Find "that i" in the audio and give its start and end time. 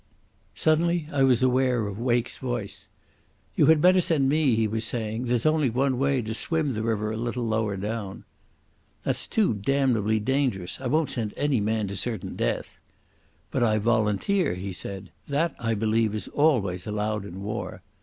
15.27-15.75